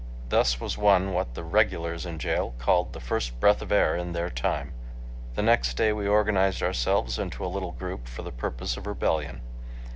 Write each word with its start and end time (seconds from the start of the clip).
Thus 0.29 0.59
was 0.59 0.79
won 0.79 1.13
what 1.13 1.35
the 1.35 1.43
"regulars" 1.43 2.07
in 2.07 2.17
jail 2.17 2.55
called 2.57 2.91
the 2.91 2.99
first 2.99 3.39
breath 3.39 3.61
of 3.61 3.71
air 3.71 3.95
in 3.95 4.13
their 4.13 4.31
time. 4.31 4.73
The 5.35 5.43
next 5.43 5.75
day 5.75 5.93
we 5.93 6.07
organized 6.07 6.63
ourselves 6.63 7.19
into 7.19 7.45
a 7.45 7.53
little 7.53 7.73
group 7.73 8.07
for 8.07 8.23
the 8.23 8.31
purpose 8.31 8.77
of 8.77 8.87
rebellion. 8.87 9.41